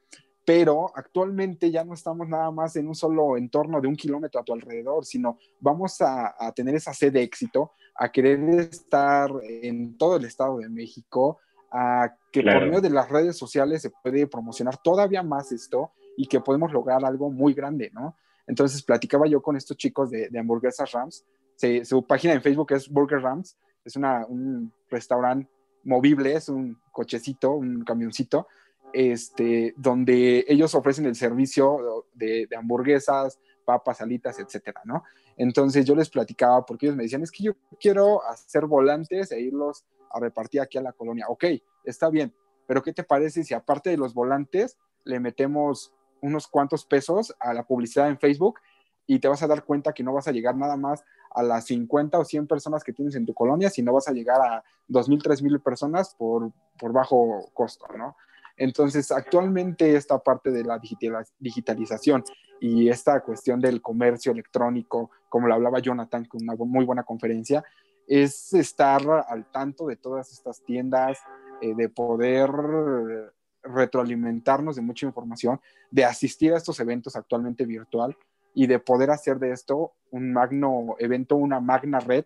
[0.44, 4.44] pero actualmente ya no estamos nada más en un solo entorno de un kilómetro a
[4.44, 9.96] tu alrededor, sino vamos a, a, tener esa sed de éxito, a querer estar en
[9.96, 11.38] todo el Estado de México,
[11.72, 12.60] a que claro.
[12.60, 16.72] por medio de las redes sociales se puede promocionar todavía más esto y que podemos
[16.72, 18.16] lograr algo muy grande, ¿no?
[18.46, 21.24] Entonces platicaba yo con estos chicos de, de hamburguesas Rams,
[21.56, 25.50] se, su página en Facebook es Burger Rams, es una, un restaurante
[25.84, 28.46] movible, es un cochecito, un camioncito,
[28.92, 35.02] este, donde ellos ofrecen el servicio de, de, hamburguesas, papas, alitas, etcétera, ¿no?
[35.36, 39.40] Entonces yo les platicaba porque ellos me decían, es que yo quiero hacer volantes e
[39.40, 41.26] irlos a repartir aquí a la colonia.
[41.28, 41.44] Ok,
[41.84, 42.32] está bien,
[42.66, 47.52] pero ¿qué te parece si aparte de los volantes le metemos unos cuantos pesos a
[47.52, 48.60] la publicidad en Facebook
[49.06, 51.66] y te vas a dar cuenta que no vas a llegar nada más a las
[51.66, 55.22] 50 o 100 personas que tienes en tu colonia, sino vas a llegar a 2.000,
[55.22, 58.16] 3.000 personas por, por bajo costo, ¿no?
[58.56, 60.80] Entonces, actualmente esta parte de la
[61.38, 62.24] digitalización
[62.60, 67.64] y esta cuestión del comercio electrónico, como lo hablaba Jonathan, con una muy buena conferencia,
[68.06, 71.18] es estar al tanto de todas estas tiendas,
[71.60, 72.50] eh, de poder
[73.62, 78.16] retroalimentarnos de mucha información, de asistir a estos eventos actualmente virtual
[78.54, 82.24] y de poder hacer de esto un magno evento, una magna red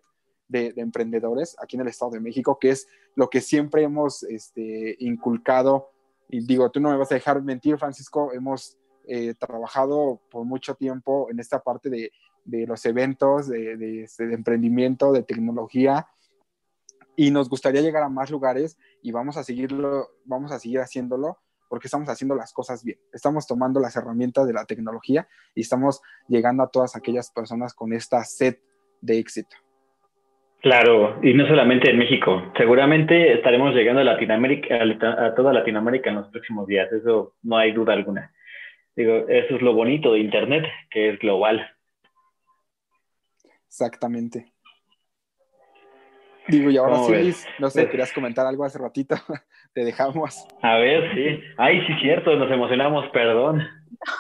[0.49, 4.23] de, de emprendedores aquí en el Estado de México, que es lo que siempre hemos
[4.25, 5.91] este, inculcado
[6.31, 10.77] y digo, tú no me vas a dejar mentir, Francisco, hemos eh, trabajado por mucho
[10.77, 12.13] tiempo en esta parte de,
[12.45, 16.07] de los eventos, de, de, de, emprendimiento, de tecnología,
[17.17, 21.39] y nos gustaría llegar a más lugares y vamos a seguirlo, vamos a seguir haciéndolo
[21.69, 22.99] porque estamos haciendo las cosas bien.
[23.13, 27.93] Estamos tomando las herramientas de la tecnología y estamos llegando a todas aquellas personas con
[27.93, 28.59] esta sed
[29.01, 29.57] de éxito.
[30.61, 32.53] Claro, y no solamente en México.
[32.57, 34.77] Seguramente estaremos llegando a Latinoamérica,
[35.25, 36.93] a toda Latinoamérica en los próximos días.
[36.93, 38.33] Eso no hay duda alguna.
[38.95, 41.67] Digo, eso es lo bonito de Internet, que es global.
[43.67, 44.53] Exactamente.
[46.49, 49.15] Digo, y ahora sí, no sé, querías comentar algo hace ratito.
[49.73, 50.47] Te dejamos.
[50.61, 51.41] A ver, sí.
[51.57, 53.63] Ay, sí, cierto, nos emocionamos, perdón.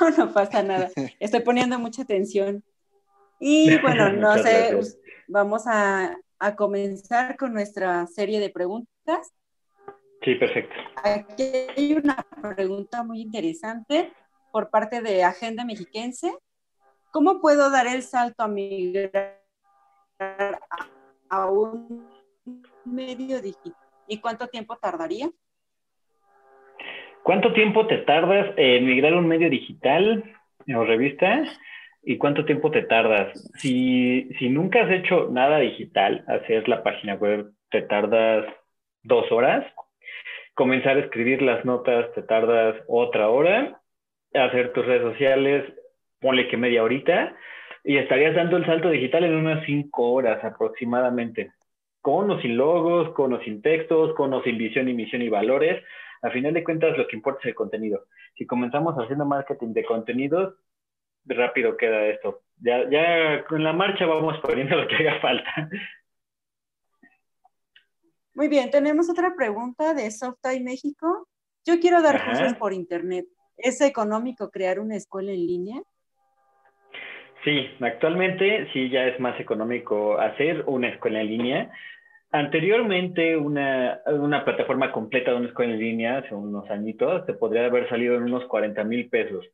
[0.00, 0.90] No, no pasa nada.
[1.20, 2.62] Estoy poniendo mucha atención.
[3.38, 4.78] Y bueno, no sé,
[5.26, 9.32] vamos a a comenzar con nuestra serie de preguntas.
[10.22, 10.74] Sí, perfecto.
[10.96, 11.44] Aquí
[11.76, 12.16] hay una
[12.56, 14.12] pregunta muy interesante
[14.50, 16.34] por parte de Agenda Mexiquense.
[17.12, 19.38] ¿Cómo puedo dar el salto a migrar
[21.28, 22.08] a un
[22.84, 23.74] medio digital?
[24.08, 25.30] ¿Y cuánto tiempo tardaría?
[27.22, 30.24] ¿Cuánto tiempo te tardas en migrar a un medio digital
[30.74, 31.44] o revista?
[32.02, 33.38] ¿Y cuánto tiempo te tardas?
[33.58, 38.46] Si, si nunca has hecho nada digital, hacer la página web te tardas
[39.02, 39.66] dos horas.
[40.54, 43.80] Comenzar a escribir las notas te tardas otra hora.
[44.32, 45.64] Hacer tus redes sociales,
[46.20, 47.36] ponle que media horita.
[47.84, 51.52] Y estarías dando el salto digital en unas cinco horas aproximadamente.
[52.00, 55.28] Con o sin logos, con o sin textos, con o sin visión y misión y
[55.28, 55.82] valores.
[56.22, 58.04] A final de cuentas, lo que importa es el contenido.
[58.36, 60.54] Si comenzamos haciendo marketing de contenidos,
[61.24, 62.42] rápido queda esto.
[62.58, 65.68] Ya, ya con la marcha vamos poniendo lo que haga falta.
[68.34, 71.28] Muy bien, tenemos otra pregunta de Softai México.
[71.64, 72.26] Yo quiero dar Ajá.
[72.26, 73.26] cursos por internet.
[73.56, 75.82] ¿Es económico crear una escuela en línea?
[77.44, 81.70] Sí, actualmente sí ya es más económico hacer una escuela en línea.
[82.32, 87.66] Anteriormente, una, una plataforma completa de una escuela en línea, hace unos añitos, te podría
[87.66, 89.44] haber salido en unos 40 mil pesos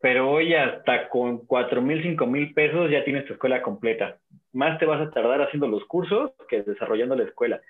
[0.00, 4.18] pero hoy hasta con cuatro mil, cinco mil pesos ya tienes tu escuela completa.
[4.52, 7.60] Más te vas a tardar haciendo los cursos que desarrollando la escuela.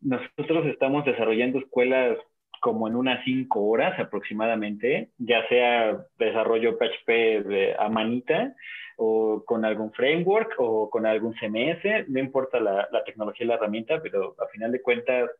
[0.00, 2.18] nosotros estamos desarrollando escuelas
[2.60, 8.54] como en unas cinco horas aproximadamente, ya sea desarrollo PHP a manita
[8.96, 13.56] o con algún framework o con algún CMS, no importa la, la tecnología y la
[13.56, 15.30] herramienta, pero a final de cuentas,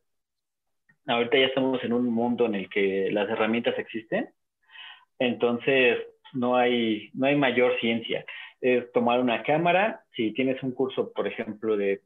[1.07, 4.29] ahorita ya estamos en un mundo en el que las herramientas existen,
[5.17, 5.97] entonces
[6.35, 8.25] no hay, no hay mayor ciencia.
[8.61, 12.01] Es tomar una cámara, si tienes un curso, por ejemplo, de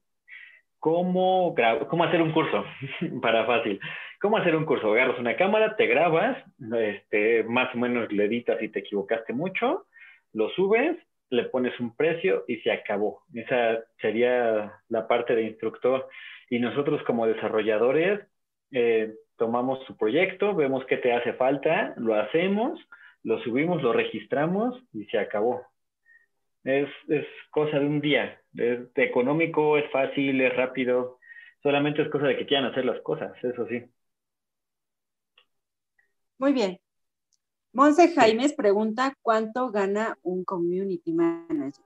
[0.79, 1.55] cómo,
[1.89, 2.65] cómo hacer un curso,
[3.21, 3.79] para fácil.
[4.21, 4.91] ¿Cómo hacer un curso?
[4.91, 6.37] Agarras una cámara, te grabas,
[6.77, 9.85] este, más o menos le editas si te equivocaste mucho,
[10.33, 10.97] lo subes,
[11.29, 13.21] le pones un precio y se acabó.
[13.33, 16.07] Esa sería la parte de instructor.
[16.49, 18.21] Y nosotros como desarrolladores
[18.71, 22.79] eh, tomamos su proyecto, vemos qué te hace falta, lo hacemos,
[23.23, 25.65] lo subimos, lo registramos y se acabó.
[26.63, 28.41] Es, es cosa de un día.
[28.55, 31.19] Es económico, es fácil, es rápido.
[31.63, 33.83] Solamente es cosa de que quieran hacer las cosas, eso sí.
[36.37, 36.79] Muy bien.
[37.73, 41.83] Monse Jaimes pregunta, ¿cuánto gana un community manager?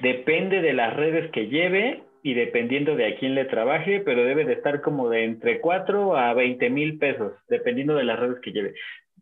[0.00, 4.44] Depende de las redes que lleve y dependiendo de a quién le trabaje, pero debe
[4.44, 8.52] de estar como de entre 4 a 20 mil pesos, dependiendo de las redes que
[8.52, 8.74] lleve.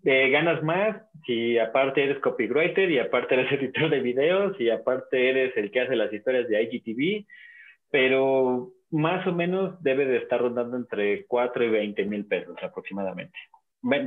[0.03, 5.29] Eh, ganas más si aparte eres copywriter y aparte eres editor de videos y aparte
[5.29, 7.27] eres el que hace las historias de IGTV,
[7.91, 13.39] pero más o menos debe de estar rondando entre 4 y 20 mil pesos aproximadamente.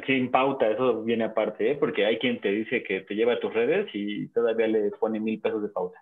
[0.06, 1.76] Sin pauta, eso viene aparte, ¿eh?
[1.76, 5.20] porque hay quien te dice que te lleva a tus redes y todavía le pone
[5.20, 6.00] mil pesos de pauta.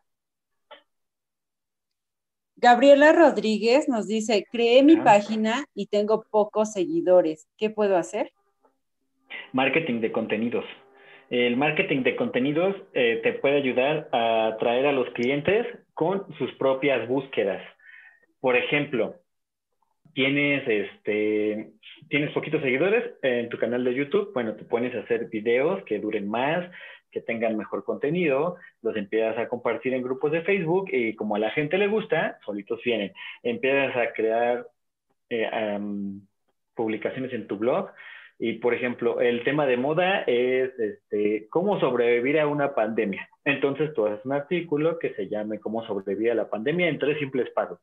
[2.58, 7.48] Gabriela Rodríguez nos dice, creé mi página y tengo pocos seguidores.
[7.58, 8.34] ¿Qué puedo hacer?
[9.54, 10.66] Marketing de contenidos.
[11.30, 16.52] El marketing de contenidos eh, te puede ayudar a atraer a los clientes con sus
[16.56, 17.64] propias búsquedas.
[18.42, 19.16] Por ejemplo,
[20.14, 21.72] tienes, este,
[22.10, 26.00] tienes poquitos seguidores en tu canal de YouTube, bueno, te pones a hacer videos que
[26.00, 26.70] duren más,
[27.12, 31.40] que tengan mejor contenido, los empiezas a compartir en grupos de Facebook y como a
[31.40, 33.14] la gente le gusta, solitos vienen.
[33.44, 34.68] Empiezas a crear
[35.30, 35.80] eh,
[36.76, 37.90] publicaciones en tu blog
[38.44, 43.30] y, por ejemplo, el tema de moda es este, cómo sobrevivir a una pandemia.
[43.46, 47.20] Entonces tú haces un artículo que se llame cómo sobrevivir a la pandemia en tres
[47.20, 47.78] simples pasos.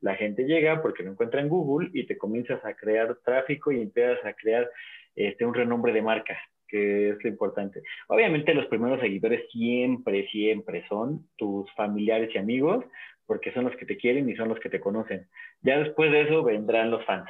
[0.00, 3.80] La gente llega porque lo encuentra en Google y te comienzas a crear tráfico y
[3.82, 4.70] empiezas a crear
[5.16, 7.82] este, un renombre de marca, que es lo importante.
[8.06, 12.84] Obviamente los primeros seguidores siempre, siempre son tus familiares y amigos,
[13.26, 15.26] porque son los que te quieren y son los que te conocen.
[15.62, 17.28] Ya después de eso vendrán los fans.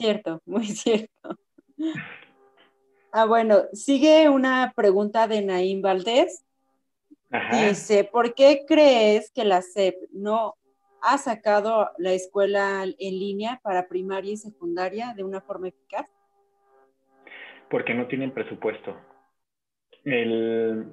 [0.00, 1.38] Cierto, muy cierto.
[3.12, 6.42] Ah, bueno, sigue una pregunta de Naim Valdés.
[7.52, 10.56] Dice, ¿por qué crees que la SEP no
[11.00, 16.10] ha sacado la escuela en línea para primaria y secundaria de una forma eficaz?
[17.68, 18.96] Porque no tienen presupuesto.
[20.04, 20.92] El,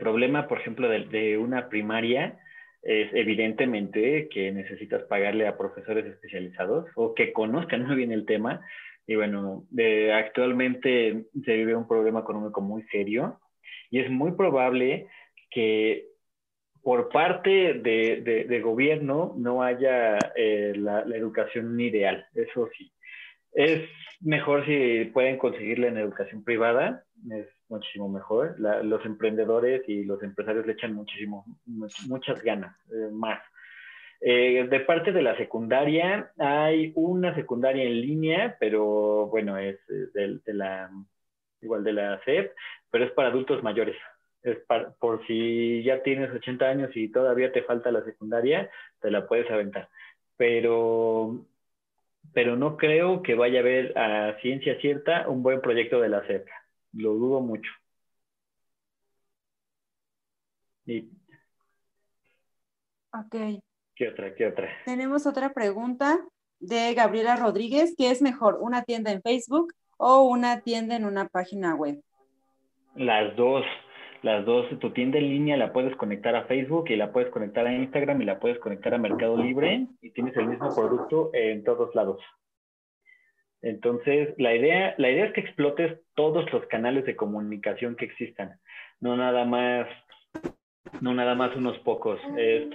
[0.00, 2.38] problema, por ejemplo, de, una primaria
[2.82, 8.60] es evidentemente que necesitas pagarle a profesores especializados o que conozcan muy bien el tema.
[9.06, 9.64] Y bueno,
[10.14, 13.40] actualmente se vive un problema económico muy serio
[13.90, 15.08] y es muy probable
[15.50, 16.06] que
[16.82, 22.92] por parte de, gobierno no haya eh, la, educación ideal, eso sí.
[23.52, 23.82] Es
[24.20, 27.04] mejor si pueden conseguirla en educación privada,
[27.72, 28.56] muchísimo mejor.
[28.58, 31.44] los emprendedores y los empresarios le echan muchísimo,
[32.08, 33.40] muchas ganas, eh, más.
[34.20, 40.38] Eh, de parte de la secundaria, hay una secundaria en línea, pero bueno, es de,
[40.44, 40.90] de la,
[41.60, 42.52] igual de la SEP,
[42.90, 43.96] pero es para adultos mayores
[44.42, 44.58] es
[44.98, 49.50] por si ya tienes 80 años y todavía te falta la secundaria, te la puedes
[49.50, 49.88] aventar.
[50.36, 51.44] Pero,
[52.32, 56.22] pero no creo que vaya a haber a ciencia cierta un buen proyecto de la
[56.26, 56.46] CEP.
[56.92, 57.70] Lo dudo mucho.
[63.12, 63.62] Ok.
[63.94, 64.34] ¿Qué otra?
[64.34, 64.68] ¿Qué otra?
[64.84, 66.18] Tenemos otra pregunta
[66.60, 67.94] de Gabriela Rodríguez.
[67.96, 72.02] ¿Qué es mejor, una tienda en Facebook o una tienda en una página web?
[72.94, 73.64] Las dos
[74.22, 77.66] las dos, tu tienda en línea la puedes conectar a Facebook y la puedes conectar
[77.66, 81.64] a Instagram y la puedes conectar a Mercado Libre y tienes el mismo producto en
[81.64, 82.22] todos lados.
[83.62, 88.58] Entonces, la idea, la idea es que explotes todos los canales de comunicación que existan,
[89.00, 89.86] no nada más,
[91.00, 92.20] no nada más unos pocos,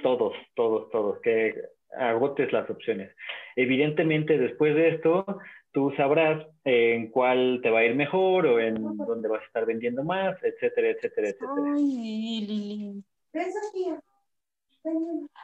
[0.02, 1.54] todos, todos, todos, que
[1.98, 3.14] agotes las opciones.
[3.56, 5.26] Evidentemente, después de esto,
[5.74, 9.66] tú sabrás en cuál te va a ir mejor o en dónde vas a estar
[9.66, 11.74] vendiendo más, etcétera, etcétera, etcétera.
[11.76, 13.04] Ay, Lili.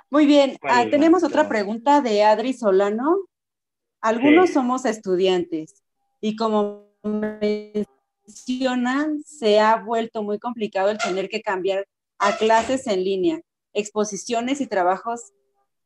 [0.10, 1.50] Muy bien, ¿Cuál ah, tenemos otra otra?
[1.50, 3.26] pregunta de Adri Solano.
[4.04, 5.82] Algunos somos estudiantes
[6.20, 11.88] y como mencionan, se ha vuelto muy complicado el tener que cambiar
[12.20, 13.40] a clases en línea,
[13.72, 15.32] exposiciones y trabajos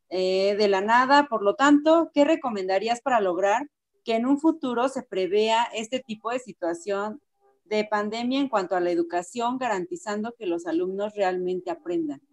[0.09, 1.27] eh, de la nada.
[1.27, 3.69] Por lo tanto, ¿qué recomendarías para lograr
[4.03, 7.21] que en un futuro se prevea este tipo de situación
[7.65, 12.23] de pandemia en cuanto a la educación, garantizando que los alumnos realmente aprendan?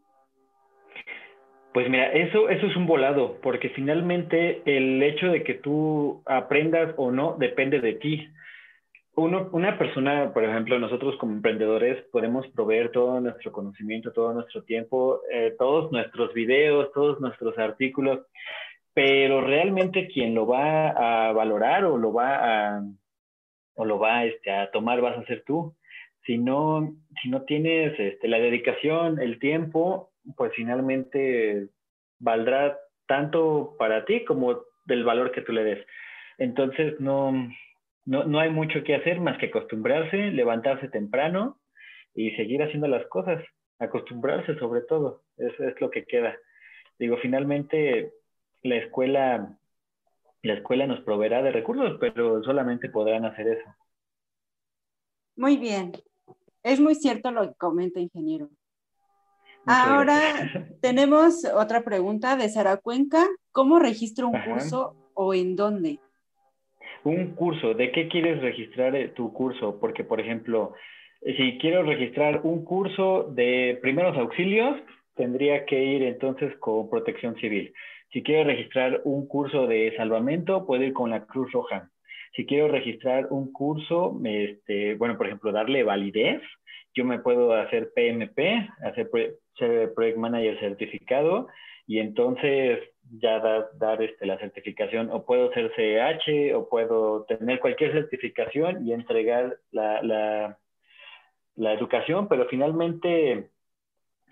[1.74, 6.94] Pues mira, eso, eso es un volado, porque finalmente el hecho de que tú aprendas
[6.96, 8.28] o no depende de ti.
[9.16, 15.22] Una persona, por ejemplo, nosotros como emprendedores podemos proveer todo nuestro conocimiento, todo nuestro tiempo,
[15.32, 18.20] eh, todos nuestros videos, todos nuestros artículos,
[18.92, 22.82] pero realmente quien lo va a valorar o lo va a,
[23.74, 25.74] o lo va este, a tomar vas a ser tú.
[26.24, 31.68] Si no, si no tienes este, la dedicación, el tiempo, pues finalmente
[32.18, 35.86] valdrá tanto para ti como del valor que tú le des.
[36.38, 37.32] Entonces no,
[38.04, 41.58] no, no hay mucho que hacer más que acostumbrarse, levantarse temprano
[42.14, 43.42] y seguir haciendo las cosas,
[43.78, 46.36] acostumbrarse sobre todo, eso es lo que queda.
[46.98, 48.12] Digo, finalmente
[48.62, 49.58] la escuela,
[50.42, 53.74] la escuela nos proveerá de recursos, pero solamente podrán hacer eso.
[55.36, 55.92] Muy bien.
[56.62, 58.48] Es muy cierto lo que comenta, ingeniero.
[59.66, 60.20] Ahora
[60.80, 63.26] tenemos otra pregunta de Sara Cuenca.
[63.52, 64.50] ¿Cómo registro un Ajá.
[64.50, 65.98] curso o en dónde?
[67.04, 69.78] Un curso, ¿de qué quieres registrar eh, tu curso?
[69.78, 70.74] Porque, por ejemplo,
[71.20, 74.80] eh, si quiero registrar un curso de primeros auxilios,
[75.14, 77.72] tendría que ir entonces con protección civil.
[78.10, 81.90] Si quiero registrar un curso de salvamento, puedo ir con la Cruz Roja.
[82.34, 86.42] Si quiero registrar un curso, este, bueno, por ejemplo, darle validez,
[86.94, 89.10] yo me puedo hacer PMP, hacer
[89.58, 91.48] ser Project Manager certificado
[91.86, 92.80] y entonces
[93.18, 98.86] ya da- dar este, la certificación o puedo ser CH o puedo tener cualquier certificación
[98.86, 100.58] y entregar la, la,
[101.56, 103.50] la educación, pero finalmente,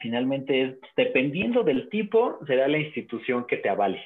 [0.01, 4.03] finalmente es dependiendo del tipo, será la institución que te avale.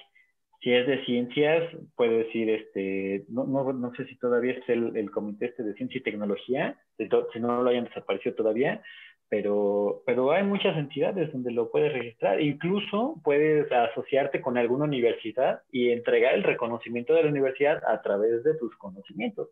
[0.66, 1.62] Si es de ciencias,
[1.94, 5.74] puede decir, este, no, no, no sé si todavía es el, el comité este de
[5.74, 8.82] ciencia y tecnología, si no lo hayan desaparecido todavía,
[9.28, 12.40] pero, pero hay muchas entidades donde lo puedes registrar.
[12.40, 18.42] Incluso puedes asociarte con alguna universidad y entregar el reconocimiento de la universidad a través
[18.42, 19.50] de tus conocimientos.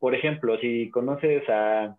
[0.00, 1.96] Por ejemplo, si conoces a,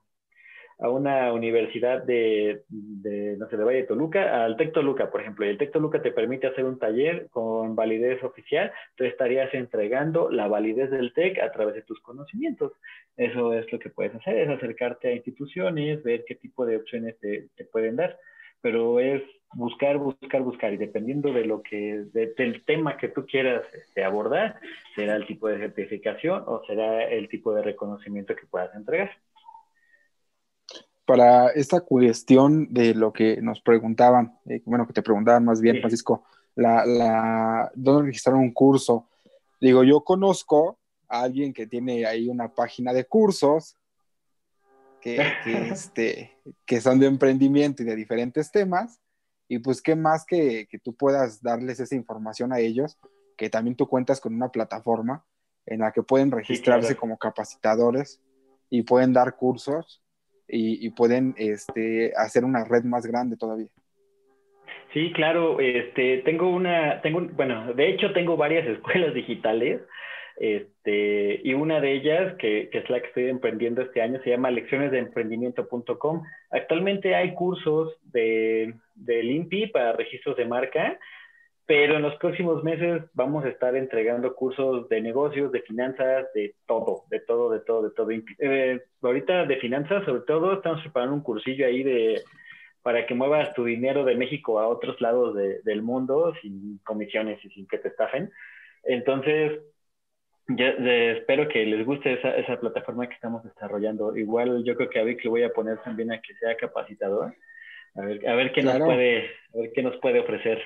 [0.80, 5.22] a una universidad de, de, no sé, de Valle de Toluca, al TEC Toluca, por
[5.22, 9.54] ejemplo, y el TEC Toluca te permite hacer un taller con validez oficial, tú estarías
[9.54, 12.72] entregando la validez del TEC a través de tus conocimientos.
[13.18, 17.20] Eso es lo que puedes hacer, es acercarte a instituciones, ver qué tipo de opciones
[17.20, 18.18] te, te pueden dar,
[18.62, 19.22] pero es
[19.54, 24.04] buscar, buscar, buscar, y dependiendo de lo que, de, del tema que tú quieras este,
[24.04, 24.60] abordar,
[24.96, 29.12] será el tipo de certificación o será el tipo de reconocimiento que puedas entregar.
[31.10, 35.78] Para esta cuestión de lo que nos preguntaban, eh, bueno, que te preguntaban más bien,
[35.78, 35.82] Sí.
[35.82, 36.24] Francisco,
[36.56, 39.08] la, la, ¿dónde registrar un curso?
[39.60, 43.76] Digo, yo conozco a alguien que tiene ahí una página de cursos
[45.02, 49.00] que, que, este, que son de emprendimiento y de diferentes temas,
[49.48, 53.00] y pues qué más que, que tú puedas darles esa información a ellos,
[53.36, 55.26] que también tú cuentas con una plataforma
[55.66, 57.00] en la que pueden registrarse claro.
[57.00, 58.22] como capacitadores
[58.70, 60.04] y pueden dar cursos
[60.50, 63.68] y, pueden este, hacer una red más grande todavía.
[64.94, 69.82] Sí, claro, este, tengo una, tengo, bueno, de hecho tengo varias escuelas digitales,
[70.40, 74.30] este, y una de ellas, que, que es la que estoy emprendiendo este año, se
[74.30, 76.24] llama leccionesdeemprendimiento.com.
[76.50, 80.98] Actualmente hay cursos de, del INPI para registros de marca,
[81.70, 86.56] pero en los próximos meses vamos a estar entregando cursos de negocios, de finanzas, de
[86.66, 88.10] todo, de todo, de todo, de todo.
[88.40, 92.24] Eh, ahorita de finanzas, sobre todo, estamos preparando un cursillo ahí de
[92.82, 97.38] para que muevas tu dinero de México a otros lados de, del mundo sin comisiones
[97.46, 98.32] y sin que te estafen.
[98.84, 99.60] Entonces,
[100.48, 104.18] yo espero que les guste esa, esa, plataforma que estamos desarrollando.
[104.18, 107.36] Igual yo creo que a Vic le voy a poner también a que sea capacitador.
[107.94, 108.80] A ver, a ver qué claro.
[108.80, 110.60] nos puede, a ver qué nos puede ofrecer.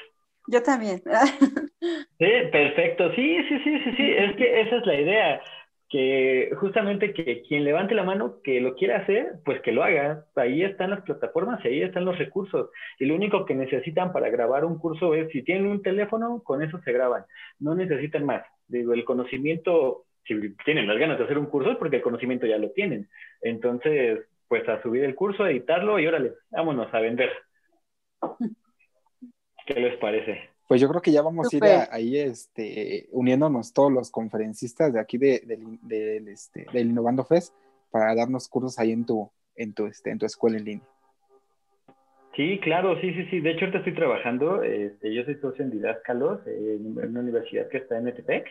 [0.48, 1.02] Yo también.
[2.20, 3.12] sí, perfecto.
[3.16, 4.12] Sí, sí, sí, sí, sí.
[4.12, 5.42] Es que esa es la idea.
[5.90, 10.26] Que justamente que quien levante la mano, que lo quiera hacer, pues que lo haga.
[10.36, 12.70] Ahí están las plataformas y ahí están los recursos.
[13.00, 16.64] Y lo único que necesitan para grabar un curso es, si tienen un teléfono, con
[16.64, 17.26] eso se graban.
[17.60, 18.44] No necesitan más.
[18.68, 20.36] Digo, el conocimiento, si
[20.66, 23.08] tienen las ganas de hacer un curso, es porque el conocimiento ya lo tienen.
[23.42, 27.30] Entonces, pues a subir el curso, a editarlo y órale, vámonos a vender.
[29.66, 30.50] ¿Qué les parece?
[30.68, 31.88] Pues yo creo que ya vamos a ir Súper.
[31.92, 37.54] ahí este, uniéndonos todos los conferencistas de aquí de, del- del, este, del Innovando Fest
[37.92, 40.86] para darnos cursos ahí en tu, en tu, este, en tu escuela en línea.
[42.36, 43.40] Sí, claro, sí, sí, sí.
[43.42, 44.64] De hecho, ahorita estoy trabajando.
[44.64, 48.48] este, yo soy socio en Didáscalos, eh, en una universidad que está en Metepec,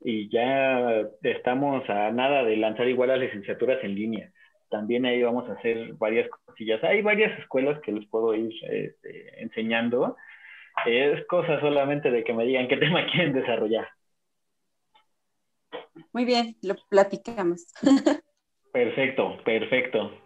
[0.00, 4.32] y ya estamos a nada de lanzar igual las licenciaturas en línea.
[4.70, 6.82] También ahí vamos a hacer varias cosillas.
[6.82, 10.16] Hay varias escuelas que les puedo ir este, enseñando.
[10.86, 13.88] Es cosa solamente de que me digan qué tema quieren desarrollar.
[16.12, 17.66] Muy bien, lo platicamos.
[18.72, 20.18] Perfecto, perfecto.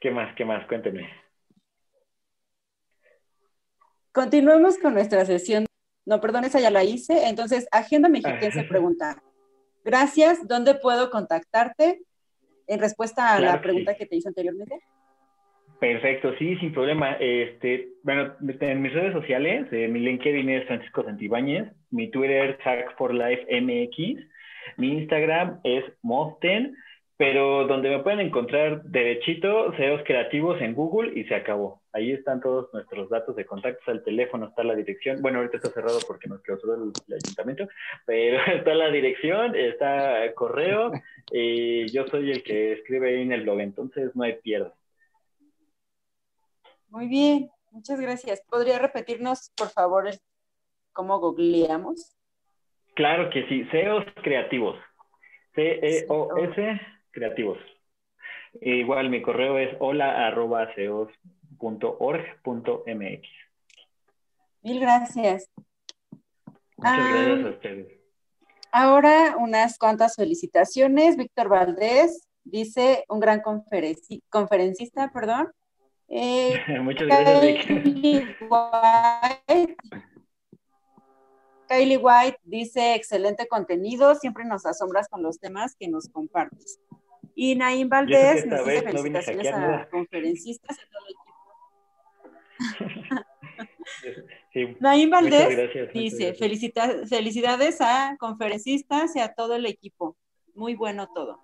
[0.00, 0.32] ¿Qué más?
[0.36, 0.64] ¿Qué más?
[0.68, 1.08] Cuéntenme.
[4.12, 5.66] Continuemos con nuestra sesión.
[6.06, 7.26] No, perdón, esa ya la hice.
[7.26, 8.68] Entonces, Agenda Mexiquense Ajá.
[8.68, 9.22] pregunta.
[9.84, 12.02] Gracias, ¿dónde puedo contactarte?
[12.68, 13.98] En respuesta a Claro la que pregunta sí.
[13.98, 14.80] que te hice anteriormente.
[15.84, 17.12] Perfecto, sí, sin problema.
[17.20, 22.96] Este, bueno, en mis redes sociales, eh, mi LinkedIn es Francisco Santibáñez, mi Twitter Hack
[22.96, 24.26] for Life MX,
[24.78, 26.74] mi Instagram es Mosten,
[27.18, 31.82] pero donde me pueden encontrar derechito, CEOs creativos en Google y se acabó.
[31.92, 35.20] Ahí están todos nuestros datos de contactos, al teléfono está la dirección.
[35.20, 37.68] Bueno, ahorita está cerrado porque nos clausuró el, el ayuntamiento,
[38.06, 40.92] pero está la dirección, está el correo
[41.30, 44.70] y yo soy el que escribe ahí en el blog, entonces no hay pierde.
[46.94, 48.40] Muy bien, muchas gracias.
[48.48, 50.08] ¿Podría repetirnos, por favor,
[50.92, 52.14] cómo googleamos?
[52.94, 54.78] Claro que sí, CEOs creativos.
[55.56, 56.80] C-E-O-S
[57.10, 57.58] creativos.
[58.60, 61.18] E igual mi correo es hola arroba ceos.org.mx.
[64.62, 65.50] Mil gracias.
[66.76, 67.24] Muchas Ah.
[67.26, 67.88] gracias a ustedes.
[68.70, 71.16] Ahora unas cuantas felicitaciones.
[71.16, 75.50] Víctor Valdés dice, un gran conferenci- conferencista, perdón.
[76.16, 77.66] Eh, Muchas gracias, Vic.
[77.66, 79.76] Kylie White.
[81.68, 86.78] Kylie White dice, excelente contenido, siempre nos asombras con los temas que nos compartes.
[87.34, 89.88] Y Naim Valdés nos dice no a felicitaciones hackear a nada.
[89.90, 91.34] conferencistas y a todo el equipo.
[94.52, 95.92] Sí, Naim Valdés gracias.
[95.92, 96.34] dice.
[96.34, 100.16] "Felicita- felicidades a conferencistas y a todo el equipo.
[100.54, 101.40] Muy bueno todo.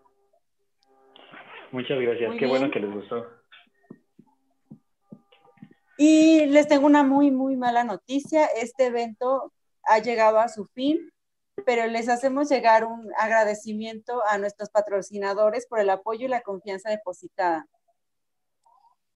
[1.72, 2.28] Muchas gracias.
[2.30, 2.72] Muy Qué bueno bien.
[2.72, 3.39] que les gustó.
[6.03, 8.46] Y les tengo una muy, muy mala noticia.
[8.46, 11.12] Este evento ha llegado a su fin,
[11.66, 16.88] pero les hacemos llegar un agradecimiento a nuestros patrocinadores por el apoyo y la confianza
[16.88, 17.66] depositada.